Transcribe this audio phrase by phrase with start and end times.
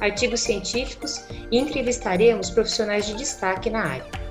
[0.00, 4.26] artigos científicos e entrevistaremos profissionais de destaque na área.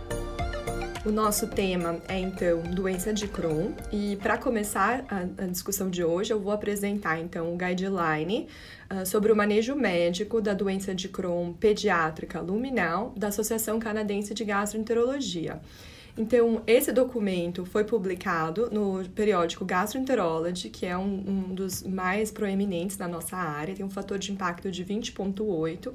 [1.05, 6.03] O nosso tema é então doença de Crohn e para começar a, a, discussão de
[6.03, 8.47] hoje eu vou apresentar então o guideline
[8.91, 14.43] uh, sobre o manejo médico da doença de Crohn pediátrica luminal da Associação Canadense de
[14.43, 15.61] Gastroenterologia.
[16.17, 22.95] Então, esse documento foi publicado no periódico Gastroenterology, que é um, um dos mais proeminentes
[22.95, 25.91] da nossa área, tem um fator de impacto de 20,8.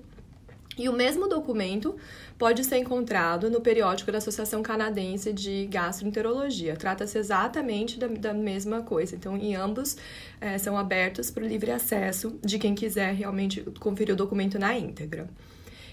[0.78, 1.96] E o mesmo documento
[2.38, 6.76] pode ser encontrado no periódico da Associação Canadense de Gastroenterologia.
[6.76, 9.16] Trata-se exatamente da, da, mesma coisa.
[9.16, 9.96] Então, em ambos
[10.40, 14.74] é, são abertos para o livre acesso de quem quiser realmente conferir o documento na
[14.78, 15.28] íntegra.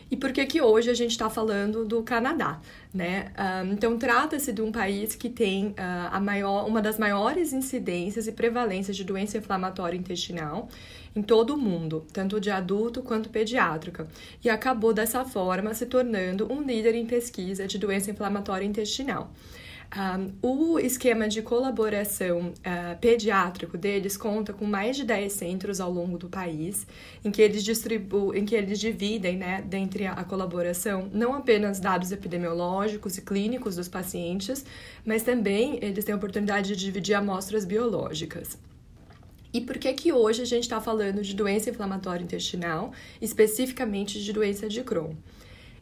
[0.09, 2.59] E por que que hoje a gente está falando do Canadá,
[2.93, 3.31] né?
[3.37, 5.73] Um, então trata-se de um país que tem uh,
[6.11, 10.69] a maior, uma das maiores incidências e prevalências de doença inflamatória intestinal
[11.15, 14.07] em todo o mundo, tanto de adulto quanto pediátrica,
[14.43, 19.31] e acabou dessa forma se tornando um líder em pesquisa de doença inflamatória intestinal.
[19.95, 25.89] Um, o esquema de colaboração uh, pediátrico deles conta com mais de 10 centros ao
[25.89, 26.85] longo do país,
[27.23, 32.11] em que eles distribuem, em que eles dividem, né, dentre a, colaboração, não apenas dados
[32.11, 34.65] epidemiológicos e clínicos dos pacientes,
[35.05, 38.57] mas também eles têm a oportunidade de dividir amostras biológicas.
[39.53, 44.33] E por que que hoje a gente está falando de doença inflamatória intestinal, especificamente de
[44.33, 45.15] doença de Crohn?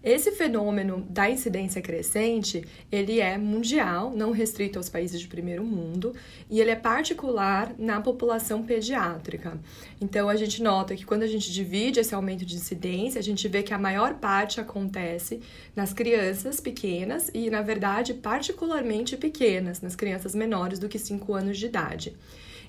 [0.06, 6.14] Esse fenômeno da incidência crescente, ele é mundial, não restrito aos países de primeiro mundo,
[6.48, 9.60] e ele é particular na população pediátrica.
[10.00, 13.48] Então, a gente nota que quando a gente divide esse aumento de incidência, a gente
[13.48, 15.42] vê que a maior parte acontece
[15.76, 21.58] nas crianças pequenas e, na verdade, particularmente pequenas, nas crianças menores do que 5 anos
[21.58, 22.16] de idade.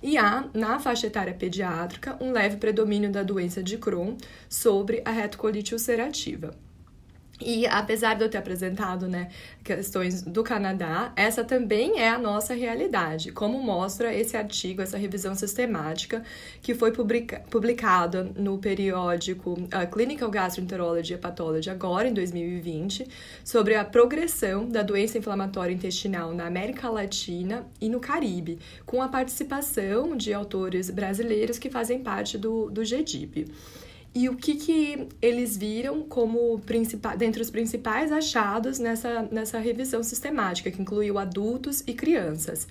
[0.03, 4.16] E há, na faixa etária pediátrica, um leve predomínio da doença de Crohn
[4.48, 6.56] sobre a retocolite ulcerativa.
[7.41, 9.28] E apesar de eu ter apresentado né,
[9.62, 15.34] questões do Canadá, essa também é a nossa realidade, como mostra esse artigo, essa revisão
[15.34, 16.22] sistemática
[16.62, 23.06] que foi publica publicada no periódico uh, Clinical Gastroenterology and Pathology, agora em 2020,
[23.44, 29.08] sobre a progressão da doença inflamatória intestinal na América Latina e no Caribe, com a
[29.08, 33.47] participação de autores brasileiros que fazem parte do, do GDIP.
[34.16, 36.59] E o que, que eles viram como
[37.19, 42.66] dentre os principais achados nessa, nessa revisão sistemática, que incluiu adultos e crianças?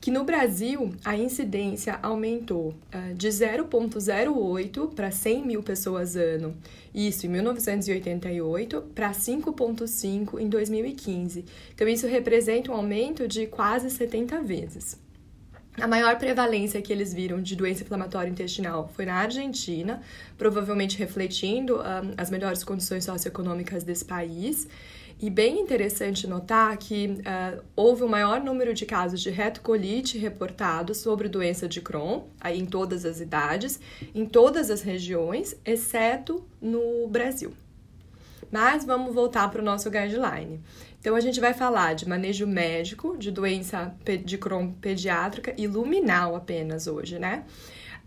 [0.00, 6.56] Que no Brasil a incidência aumentou uh, de 0,08 para 100 mil pessoas ano,
[6.94, 11.44] isso em 1988, para 5,5 em 2015.
[11.74, 15.07] Então, isso representa um aumento de quase 70 vezes.
[15.80, 20.02] A maior prevalência que eles viram de doença inflamatória intestinal foi na Argentina,
[20.36, 24.66] provavelmente refletindo um, as melhores condições socioeconômicas desse país.
[25.20, 30.98] E bem interessante notar que uh, houve o maior número de casos de retocolite reportados
[30.98, 33.80] sobre doença de Crohn, aí em todas as idades,
[34.14, 37.52] em todas as regiões, exceto no Brasil.
[38.50, 40.60] Mas vamos voltar para o nosso guideline.
[41.00, 43.94] Então, a gente vai falar de manejo médico de doença
[44.24, 47.44] de Crohn pediátrica e luminal apenas hoje, né?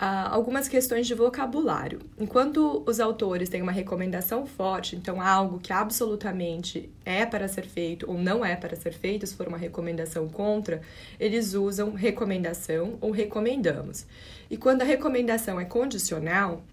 [0.01, 1.99] Uh, algumas questões de vocabulário.
[2.17, 8.09] Enquanto os autores têm uma recomendação forte, então algo que absolutamente é para ser feito
[8.09, 10.81] ou não é para ser feito, se for uma recomendação contra,
[11.19, 14.07] eles usam recomendação ou recomendamos.
[14.49, 16.63] E quando a recomendação é condicional,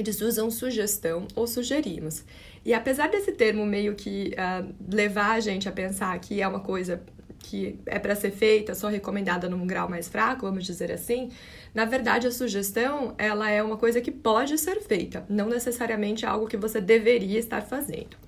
[0.00, 2.24] eles usam sugestão ou sugerimos.
[2.64, 6.60] E apesar desse termo meio que uh, levar a gente a pensar que é uma
[6.60, 7.02] coisa
[7.42, 11.30] que é para ser feita, só recomendada num grau mais fraco, vamos dizer assim,
[11.74, 16.46] na verdade a sugestão ela é uma coisa que pode ser feita, não necessariamente algo
[16.46, 18.21] que você deveria estar fazendo.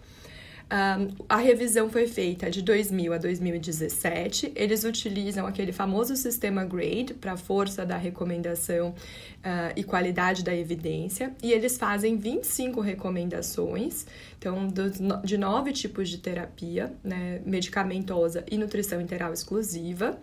[1.28, 4.52] A revisão foi feita de 2000 a 2017.
[4.56, 11.32] Eles utilizam aquele famoso sistema GRADE para força da recomendação uh, e qualidade da evidência,
[11.40, 14.04] e eles fazem 25 recomendações,
[14.36, 14.66] então,
[15.22, 20.18] de nove tipos de terapia, né, medicamentosa e nutrição interal exclusiva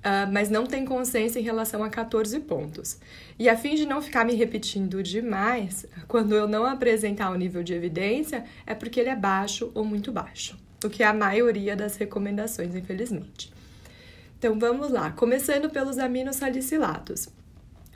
[0.00, 2.98] uh, mas não tem consenso em relação a 14 pontos.
[3.38, 7.62] E a fim de não ficar me repetindo demais, quando eu não apresentar o nível
[7.62, 10.58] de evidência, é porque ele é baixo ou muito baixo.
[10.82, 13.52] o que é a maioria das recomendações, infelizmente.
[14.38, 17.28] Então vamos lá, começando pelos aminosalicilatos.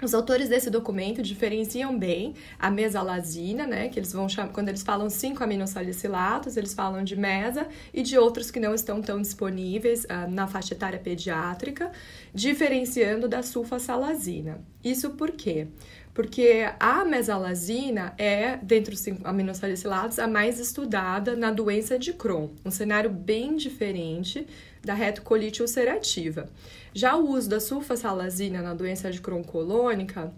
[0.03, 4.83] Os autores desse documento diferenciam bem a mesalazina, né, que eles vão chamar, quando eles
[4.83, 10.05] falam cinco aminosalicilatos, eles falam de mesa e de outros que não estão tão disponíveis
[10.05, 11.93] uh, na faixa etária pediátrica,
[12.35, 14.61] diferenciando da sulfasalazina.
[14.83, 15.69] Isso por quê?
[16.13, 22.51] Porque a mesalazina é, dentre os cinco aminosalicilatos, a mais estudada na doença de Crohn,
[22.65, 24.47] um cenário bem diferente
[24.85, 26.49] da retocolite ulcerativa.
[26.93, 30.33] Já o uso da sulfasalazina na doença de Crohn colônica,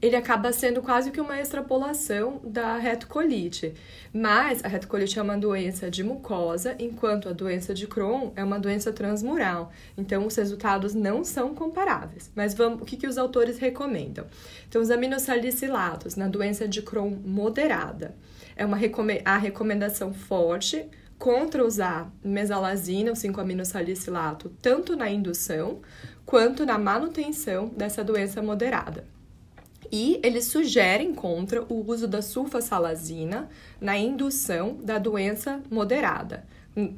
[0.00, 3.74] ele acaba sendo quase que uma extrapolação da retocolite.
[4.12, 8.60] Mas a retocolite é uma doença de mucosa, enquanto a doença de Crohn é uma
[8.60, 9.72] doença transmural.
[9.96, 12.30] Então, os resultados não são comparáveis.
[12.34, 14.24] Mas vamos, o que, que os autores recomendam?
[14.68, 18.14] Então, os aminosalicilatos na doença de Crohn moderada
[18.56, 18.78] é uma
[19.24, 20.86] a recomendação forte
[21.18, 25.80] contra usar mesalazina, o 5-aminosalicilato, tanto na indução
[26.24, 29.04] quanto na manutenção dessa doença moderada.
[29.90, 33.48] E eles sugerem contra o uso da sulfasalazina
[33.80, 36.46] na indução da doença moderada,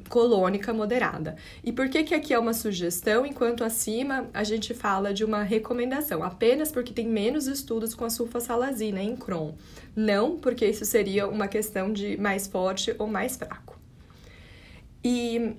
[0.09, 1.37] colônica moderada.
[1.63, 5.41] E por que que aqui é uma sugestão, enquanto acima a gente fala de uma
[5.41, 6.21] recomendação?
[6.21, 9.53] Apenas porque tem menos estudos com a sulfasalazina em Crohn.
[9.95, 13.80] Não porque isso seria uma questão de mais forte ou mais fraco.
[15.03, 15.55] E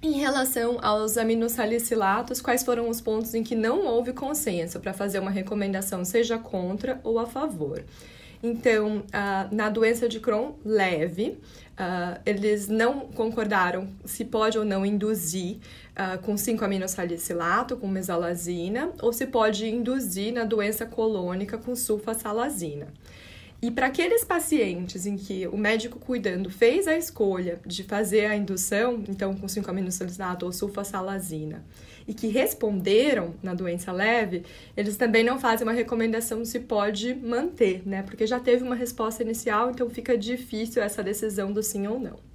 [0.00, 5.18] em relação aos aminosalicilatos, quais foram os pontos em que não houve consenso para fazer
[5.18, 7.82] uma recomendação, seja contra ou a favor?
[8.40, 14.86] Então, uh, na doença de Crohn leve, uh, eles não concordaram se pode ou não
[14.86, 15.56] induzir
[15.96, 22.86] uh, com 5-aminosalicilato, com mesalazina, ou se pode induzir na doença colônica com sulfasalazina.
[23.60, 28.36] E para aqueles pacientes em que o médico cuidando fez a escolha de fazer a
[28.36, 31.64] indução, então com 5-aminosalicilato ou sulfasalazina,
[32.06, 34.44] e que responderam na doença leve,
[34.76, 38.04] eles também não fazem uma recomendação se pode manter, né?
[38.04, 42.27] Porque já teve uma resposta inicial, então fica difícil essa decisão do sim ou não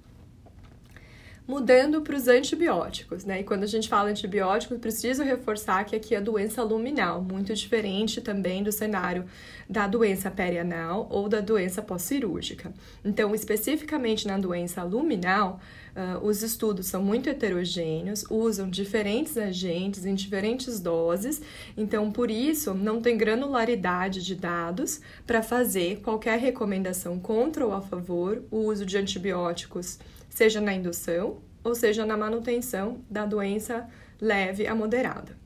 [1.47, 3.41] mudando para os antibióticos, né?
[3.41, 7.53] E quando a gente fala antibióticos, preciso reforçar que aqui é a doença luminal, muito
[7.53, 9.25] diferente também do cenário
[9.69, 12.73] da doença perianal ou da doença pós-cirúrgica.
[13.03, 15.59] Então, especificamente na doença luminal,
[15.95, 21.41] uh, os estudos são muito heterogêneos, usam diferentes agentes em diferentes doses,
[21.75, 27.81] então, por isso, não tem granularidade de dados para fazer qualquer recomendação contra ou a
[27.81, 29.99] favor o uso de antibióticos
[30.33, 33.87] seja na indução ou seja na manutenção da doença
[34.19, 35.37] leve a moderada.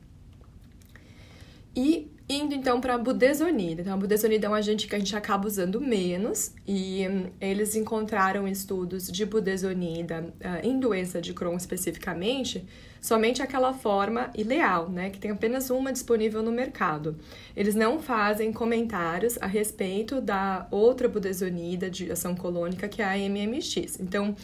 [1.76, 3.80] E indo então para a budesonida.
[3.80, 7.74] Então, a budesonida é um agente que a gente acaba usando menos e hum, eles
[7.74, 12.66] encontraram estudos de budesonida uh, em doença de Crohn especificamente,
[13.00, 17.16] somente aquela forma ileal, né, que tem apenas uma disponível no mercado.
[17.56, 23.16] Eles não fazem comentários a respeito da outra budesonida de ação colônica que é a
[23.16, 23.98] MMX.
[24.00, 24.36] Então,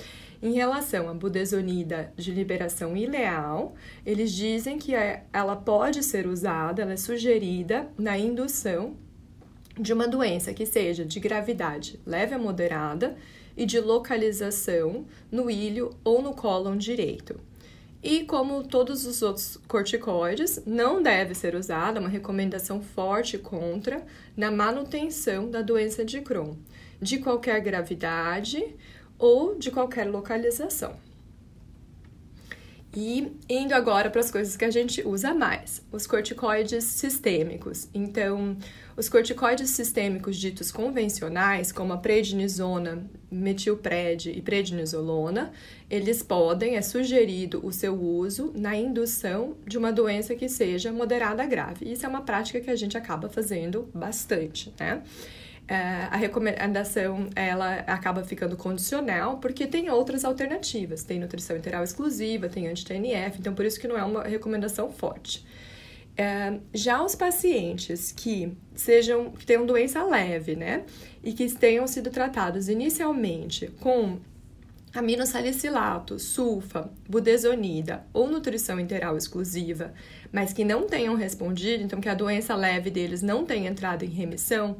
[0.45, 3.75] em relação à budesonida de liberação ileal,
[4.05, 8.95] eles dizem que é, ela pode ser usada, ela é sugerida na indução
[9.81, 13.17] de uma doença que seja de gravidade leve a moderada
[13.57, 17.41] e de localização no ilho ou no cólon direito.
[18.03, 24.05] E como todos os outros corticoides, não deve ser usada, uma recomendação forte contra
[24.37, 26.55] na manutenção da doença de Crohn,
[27.01, 28.63] de qualquer gravidade
[29.25, 30.95] ou de qualquer localização.
[32.95, 37.89] E indo agora para as coisas que a gente usa mais, os corticoides sistêmicos.
[37.95, 38.55] Então,
[38.95, 45.53] os corticoides sistêmicos ditos convencionais, como a prednisona, metilpred e prednisolona,
[45.89, 51.43] eles podem, é sugerido o seu uso na indução de uma doença que seja moderada
[51.43, 51.91] a grave.
[51.91, 55.03] Isso é uma prática que a gente acaba fazendo bastante, né?
[55.67, 61.03] É, a recomendação ela acaba ficando condicional porque tem outras alternativas.
[61.03, 65.45] Tem nutrição interal exclusiva, tem anti-TNF, então por isso que não é uma recomendação forte.
[66.17, 70.85] É, já os pacientes que sejam que tenham doença leve, né,
[71.25, 74.21] e que tenham sido tratados inicialmente com
[74.95, 79.93] aminosalicilato, sulfa, budesonida ou nutrição interal exclusiva,
[80.31, 84.09] mas que não tenham respondido, então que a doença leve deles não tenha entrado em
[84.09, 84.77] remissão,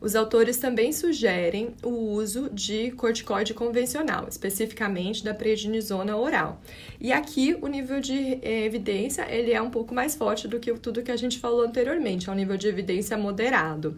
[0.00, 6.60] os autores também sugerem o uso de corticoide convencional, especificamente da prednisona oral.
[7.00, 10.72] E aqui o nível de eh, evidência ele é um pouco mais forte do que
[10.74, 13.96] tudo que a gente falou anteriormente, é um nível de evidência moderado.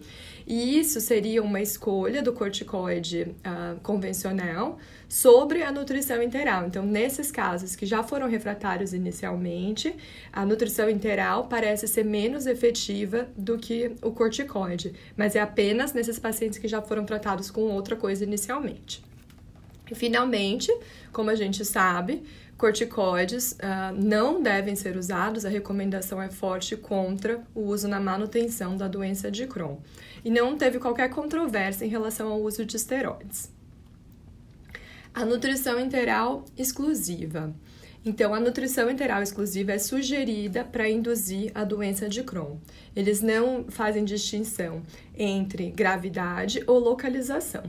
[0.51, 6.67] E isso seria uma escolha do corticoide uh, convencional sobre a nutrição interal.
[6.67, 9.95] Então, nesses casos que já foram refratários inicialmente,
[10.33, 16.19] a nutrição interal parece ser menos efetiva do que o corticoide, mas é apenas nesses
[16.19, 19.05] pacientes que já foram tratados com outra coisa inicialmente.
[19.89, 20.77] E, finalmente,
[21.13, 22.25] como a gente sabe,
[22.59, 28.77] corticoides uh, não devem ser usados, a recomendação é forte contra o uso na manutenção
[28.77, 29.77] da doença de Crohn.
[30.25, 33.51] E não teve qualquer controvérsia em relação ao uso de esteroides.
[35.13, 37.55] A nutrição enteral exclusiva.
[38.05, 42.57] Então, a nutrição enteral exclusiva é sugerida para induzir a doença de Crohn.
[42.97, 44.83] Eles não fazem distinção
[45.17, 47.65] entre gravidade ou localização.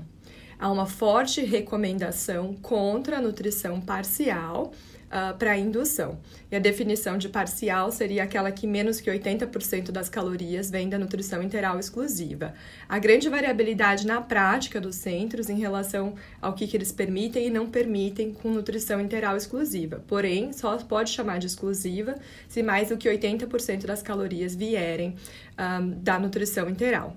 [0.58, 4.72] Há uma forte recomendação contra a nutrição parcial
[5.12, 6.20] uh, ah, para indução.
[6.50, 10.98] E a definição de parcial seria aquela que menos que 80% das calorias vem da
[10.98, 12.54] nutrição interal exclusiva.
[12.88, 17.50] A grande variabilidade na prática dos centros em relação ao que, que eles permitem e
[17.50, 20.04] não permitem com nutrição interal exclusiva.
[20.08, 22.16] Porém, só pode chamar de exclusiva
[22.48, 25.16] se mais do que 80% das calorias vierem um,
[25.58, 27.16] ah, da nutrição interal.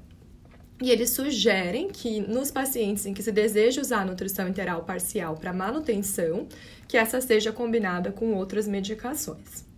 [0.82, 5.36] E eles sugerem que nos pacientes em que se deseja usar a nutrição interal parcial
[5.36, 6.48] para manutenção,
[6.88, 9.73] que essa seja combinada com outras medicações.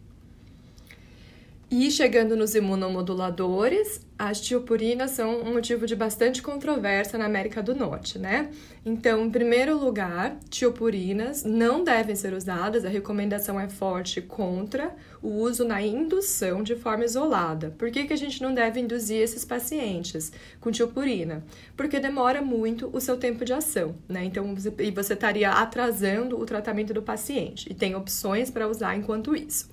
[1.69, 7.75] E chegando nos imunomoduladores, as tiopurinas são um motivo de bastante controvérsia na América do
[7.75, 8.51] Norte, né?
[8.85, 15.29] Então, em primeiro lugar, tiopurinas não devem ser usadas, a recomendação é forte contra o
[15.29, 17.75] uso na indução de forma isolada.
[17.77, 20.31] Por que, que a gente não deve induzir esses pacientes
[20.61, 21.45] com tiopurina?
[21.77, 24.25] Porque demora muito o seu tempo de ação, né?
[24.25, 28.95] Então, você, e você estaria atrasando o tratamento do paciente, e tem opções para usar
[28.95, 29.69] enquanto isso.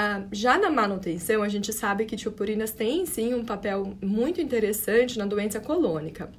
[0.00, 5.18] Ah, já na manutenção, a gente sabe que tiopurinas têm sim um papel muito interessante
[5.18, 6.30] na doença colônica.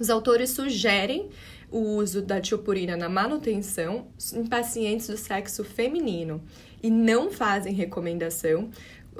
[0.00, 1.28] Os autores sugerem
[1.70, 6.42] o uso da tiopurina na manutenção em pacientes do sexo feminino
[6.82, 8.70] e não fazem recomendação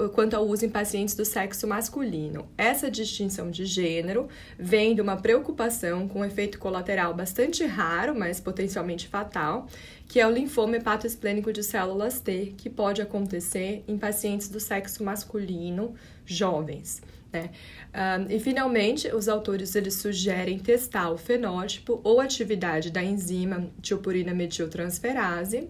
[0.09, 2.49] quanto ao uso em pacientes do sexo masculino.
[2.57, 4.28] Essa distinção de gênero
[4.59, 9.66] vem de uma preocupação com um efeito colateral bastante raro, mas potencialmente fatal,
[10.09, 15.04] que é o linfoma hepatoesplênico de células T, que pode acontecer em pacientes do sexo
[15.04, 17.02] masculino jovens.
[17.33, 17.50] Né?
[17.95, 24.35] Um, e finalmente, os autores eles sugerem testar o fenótipo ou atividade da enzima tiopurina
[24.35, 25.69] metiltransferase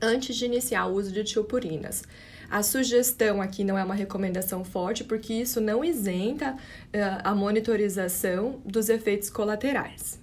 [0.00, 2.02] antes de iniciar o uso de tiopurinas.
[2.50, 8.60] A sugestão aqui não é uma recomendação forte, porque isso não isenta uh, a monitorização
[8.66, 10.18] dos efeitos colaterais.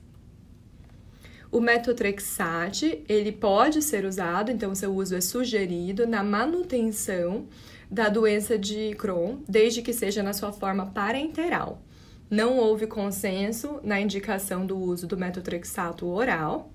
[1.50, 7.48] O metotrexate, ele pode ser usado, então seu uso é sugerido na manutenção
[7.90, 11.82] da doença de Crohn, desde que seja na sua forma parenteral.
[12.30, 16.74] Não houve consenso na indicação do uso do metotrexato oral,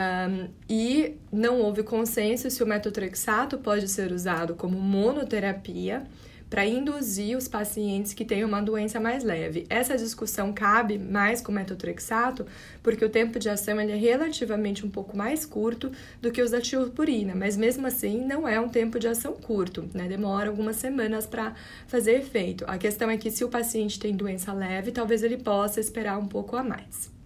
[0.00, 6.06] um, e não houve consenso se o metotrexato pode ser usado como monoterapia
[6.48, 9.66] para induzir os pacientes que têm uma doença mais leve.
[9.70, 12.44] Essa discussão cabe mais com o metotrexato,
[12.82, 16.50] porque o tempo de ação ele é relativamente um pouco mais curto do que os
[16.50, 20.08] da tiopurina, mas mesmo assim não é um tempo de ação curto, né?
[20.08, 21.54] Demora algumas semanas para
[21.86, 22.64] fazer efeito.
[22.66, 26.26] A questão é que se o paciente tem doença leve, talvez ele possa esperar um
[26.26, 27.19] pouco a mais.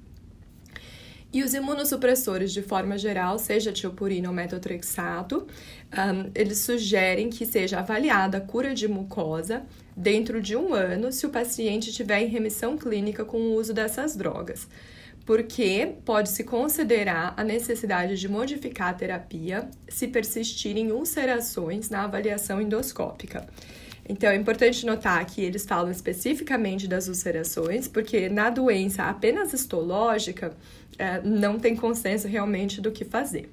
[1.35, 5.49] E os imunossupressores, de forma geral, seja tiopurina ou metotrexato,
[5.93, 9.65] um, eles sugerem que seja avaliada a cura de mucosa
[9.97, 14.15] dentro de um ano se o paciente estiver em remissão clínica com o uso dessas
[14.15, 14.69] drogas
[15.27, 23.47] porque pode-se considerar a necessidade de modificar a terapia se persistirem ulcerações na avaliação endoscópica.
[24.07, 30.55] Então, é importante notar que eles falam especificamente das ulcerações, porque na doença apenas histológica,
[30.99, 33.51] é, não tem consenso realmente do que fazer.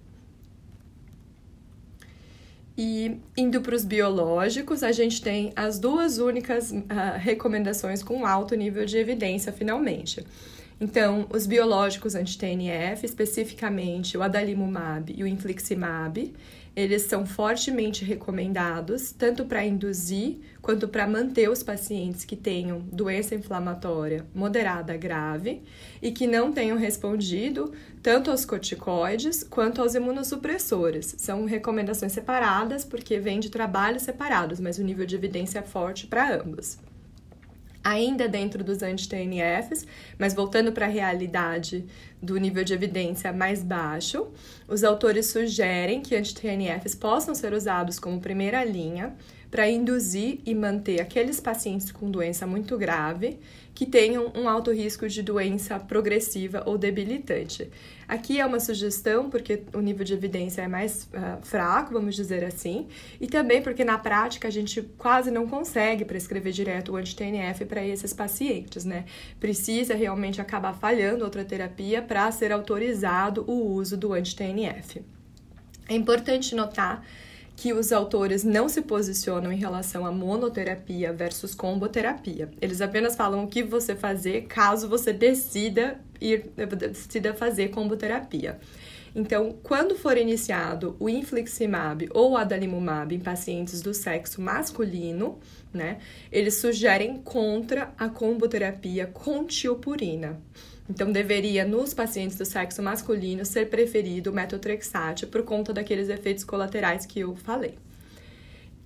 [2.77, 6.84] E indo para os biológicos, a gente tem as duas únicas uh,
[7.17, 10.25] recomendações com alto nível de evidência, finalmente.
[10.79, 16.34] Então, os biológicos anti-TNF, especificamente o adalimumab e o infliximab,
[16.75, 23.35] eles são fortemente recomendados, tanto para induzir quanto para manter os pacientes que tenham doença
[23.35, 25.61] inflamatória moderada grave
[26.01, 31.15] e que não tenham respondido tanto aos corticoides quanto aos imunossupressores.
[31.17, 36.07] São recomendações separadas porque vêm de trabalhos separados, mas o nível de evidência é forte
[36.07, 36.77] para ambos
[37.83, 39.85] ainda dentro dos anti-TNFs,
[40.17, 41.85] mas voltando para a realidade
[42.21, 44.27] do nível de evidência mais baixo,
[44.67, 49.15] os autores sugerem que anti-TNFs possam ser usados como primeira linha
[49.50, 53.38] para induzir e manter aqueles pacientes com doença muito grave
[53.75, 57.69] que tenham um alto risco de doença progressiva ou debilitante.
[58.12, 62.44] Aqui é uma sugestão porque o nível de evidência é mais uh, fraco, vamos dizer
[62.44, 62.89] assim,
[63.22, 67.82] e também porque na prática a gente quase não consegue prescrever direto o anti-TNF para
[67.88, 69.06] esses pacientes, né?
[69.39, 75.01] Precisa realmente acabar falhando outra terapia para ser autorizado o uso do anti-TNF.
[75.88, 77.06] É importante notar
[77.62, 82.50] que os autores não se posicionam em relação a monoterapia versus comboterapia.
[82.60, 88.60] Eles apenas falam o que você fazer caso você decida ir decida fazer comboterapia.
[89.13, 95.38] Então, quando for iniciado o infliximab ou o adalimumab em pacientes do sexo masculino,
[95.72, 96.00] né,
[96.32, 100.41] eles sugerem contra a comboterapia com tiopurina.
[100.91, 106.43] Então, deveria, nos pacientes do sexo masculino, ser preferido o metotrexate por conta daqueles efeitos
[106.43, 107.75] colaterais que eu falei.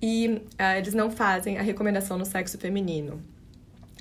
[0.00, 3.20] E uh, eles não fazem a recomendação no sexo feminino.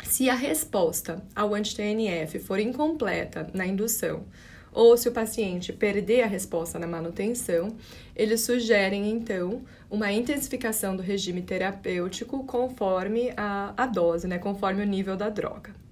[0.04, 4.24] Se a resposta ao anti-TNF for incompleta na indução,
[4.72, 7.76] ou se o paciente perder a resposta na manutenção,
[8.16, 14.86] eles sugerem então uma intensificação do regime terapêutico conforme a, a dose, né, conforme o
[14.86, 15.85] nível da droga.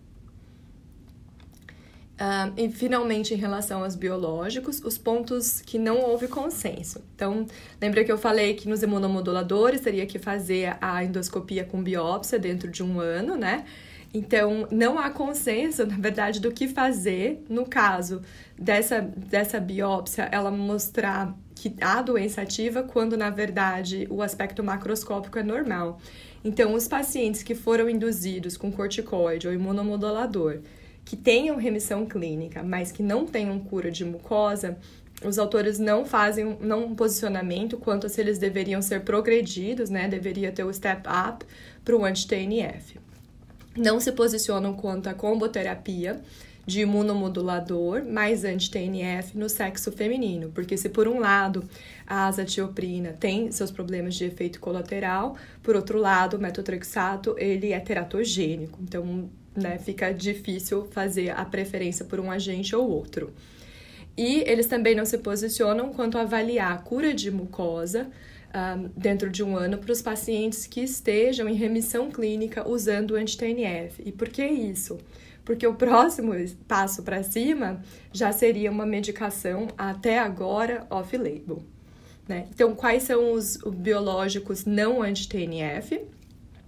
[2.13, 7.03] Uh, e finalmente, em relação aos biológicos, os pontos que não houve consenso.
[7.15, 7.47] Então,
[7.81, 12.69] lembra que eu falei que nos imunomoduladores teria que fazer a endoscopia com biópsia dentro
[12.69, 13.65] de um ano, né?
[14.13, 18.21] Então, não há consenso, na verdade, do que fazer no caso
[18.57, 25.39] dessa, dessa biópsia, ela mostrar que há doença ativa, quando na verdade o aspecto macroscópico
[25.39, 25.99] é normal.
[26.43, 30.59] Então, os pacientes que foram induzidos com corticoide ou imunomodulador
[31.05, 34.77] que tenham remissão clínica, mas que não tenham cura de mucosa,
[35.23, 40.07] os autores não fazem não um posicionamento quanto a se eles deveriam ser progredidos, né?
[40.07, 41.45] Deveria ter o step up
[41.83, 42.99] para o anti-TNF.
[43.75, 46.21] Não se posicionam quanto à comboterapia
[46.65, 51.63] de imunomodulador mais anti-TNF no sexo feminino, porque se por um lado
[52.07, 57.79] a azatioprina tem seus problemas de efeito colateral, por outro lado o metotrexato ele é
[57.79, 63.33] teratogênico, então né, fica difícil fazer a preferência por um agente ou outro.
[64.15, 68.09] E eles também não se posicionam quanto a avaliar a cura de mucosa
[68.53, 73.15] um, dentro de um ano para os pacientes que estejam em remissão clínica usando o
[73.15, 74.03] anti-TNF.
[74.05, 74.99] E por que isso?
[75.43, 76.33] Porque o próximo
[76.67, 81.63] passo para cima já seria uma medicação até agora off-label.
[82.27, 82.47] Né?
[82.53, 86.01] Então, quais são os biológicos não anti-TNF?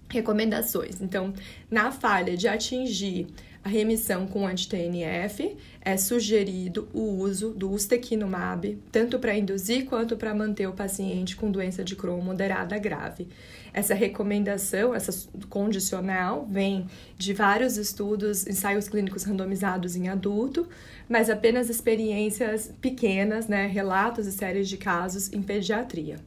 [0.10, 1.02] Recomendações.
[1.02, 1.34] Então,
[1.70, 3.28] na falha de atingir
[3.66, 10.36] a remissão com anti-TNF, é sugerido o uso do ustekinumab, tanto para induzir quanto para
[10.36, 13.28] manter o paciente com doença de Crohn moderada grave.
[13.74, 16.86] Essa recomendação, essa condicional, vem
[17.18, 20.70] de vários estudos, ensaios clínicos randomizados em adulto,
[21.10, 26.18] mas apenas experiências pequenas, né, relatos e séries de casos em pediatria.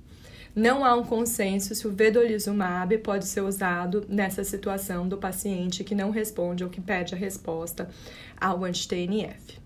[0.59, 5.95] Não há um consenso se o vedolizumab pode ser usado nessa situação do paciente que
[5.95, 7.89] não responde ou que pede a resposta
[8.37, 9.61] ao anti-TNF.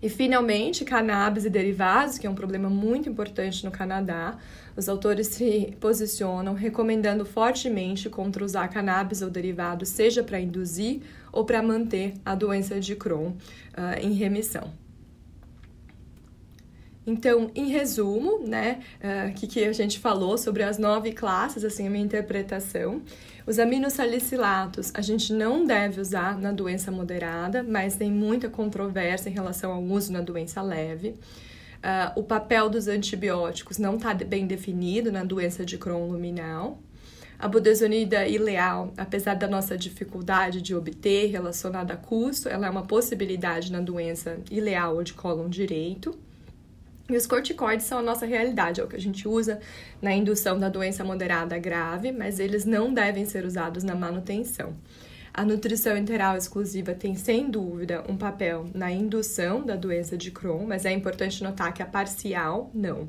[0.00, 4.38] E finalmente, cannabis e derivados, que é um problema muito importante no Canadá.
[4.74, 11.44] Os autores se posicionam recomendando fortemente contra usar cannabis ou derivados, seja para induzir ou
[11.44, 14.72] para manter a doença de Crohn uh, em remissão.
[17.08, 21.86] Então, em resumo, né, uh, que, que a gente falou sobre as nove classes, assim,
[21.86, 23.00] a minha interpretação.
[23.46, 29.32] Os aminosalicilatos a gente não deve usar na doença moderada, mas tem muita controvérsia em
[29.32, 31.14] relação ao uso na doença leve.
[31.78, 36.78] Uh, o papel dos antibióticos não está bem definido na doença de Crohn luminal.
[37.38, 42.82] A budesonida ileal, apesar da nossa dificuldade de obter relacionada a custo, ela é uma
[42.82, 46.27] possibilidade na doença ileal ou de cólon direito.
[47.10, 49.60] E os corticoides são a nossa realidade, é o que a gente usa
[50.00, 54.76] na indução da doença moderada grave, mas eles não devem ser usados na manutenção.
[55.32, 60.66] A nutrição enteral exclusiva tem, sem dúvida, um papel na indução da doença de Crohn,
[60.66, 63.08] mas é importante notar que a parcial não.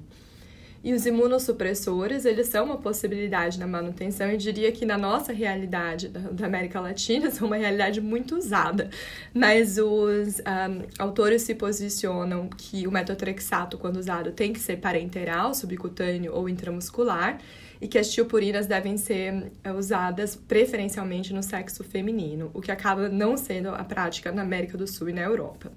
[0.81, 4.29] E os imunossupressores, eles são uma possibilidade na manutenção.
[4.29, 8.89] Eu diria que na nossa realidade da América Latina são uma realidade muito usada.
[9.33, 15.53] Mas os um, autores se posicionam que o metotrexato, quando usado, tem que ser parenteral,
[15.53, 17.39] subcutâneo ou intramuscular
[17.81, 23.07] e que as tiopurinas devem ser eh, usadas preferencialmente no sexo feminino, o que acaba
[23.07, 25.71] não sendo a prática na América do Sul e na Europa.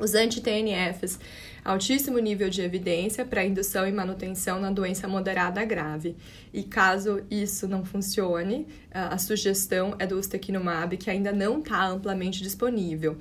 [0.00, 1.18] Os anti-TNFs,
[1.64, 6.16] altíssimo nível de evidência para indução e manutenção na doença moderada grave.
[6.52, 12.42] E caso isso não funcione, a sugestão é do ustekinumab, que ainda não está amplamente
[12.42, 13.16] disponível.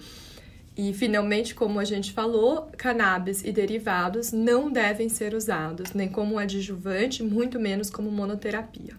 [0.77, 6.39] E, finalmente, como a gente falou, cannabis e derivados não devem ser usados, nem como
[6.39, 8.95] adjuvante, muito menos como monoterapia.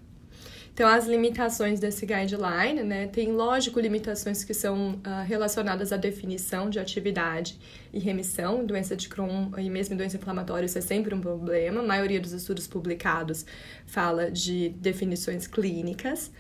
[0.74, 6.70] Então, as limitações desse guideline, né, tem, lógico, limitações que são uh, relacionadas à definição
[6.70, 7.58] de atividade
[7.92, 8.64] e remissão.
[8.64, 11.80] Doença de Crohn e mesmo doença inflamatória, isso é sempre um problema.
[11.80, 13.44] A maioria dos estudos publicados
[13.84, 16.32] fala de definições clínicas.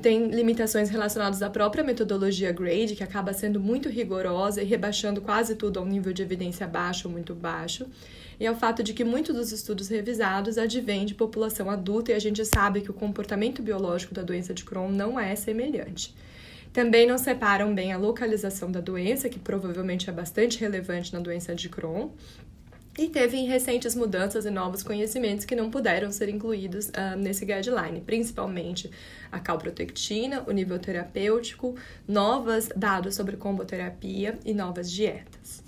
[0.00, 5.56] Tem limitações relacionadas à própria metodologia GRADE, que acaba sendo muito rigorosa e rebaixando quase
[5.56, 7.86] tudo a um nível de evidência baixo ou muito baixo
[8.40, 12.18] e ao fato de que muitos dos estudos revisados advêm de população adulta e a
[12.18, 16.14] gente sabe que o comportamento biológico da doença de Crohn não é semelhante.
[16.72, 21.54] Também não separam bem a localização da doença, que provavelmente é bastante relevante na doença
[21.54, 22.10] de Crohn,
[22.98, 28.00] e teve recentes mudanças e novos conhecimentos que não puderam ser incluídos uh, nesse guideline,
[28.00, 28.90] principalmente
[29.30, 31.76] a calprotectina, o nível terapêutico,
[32.08, 35.67] novos dados sobre comboterapia e novas dietas.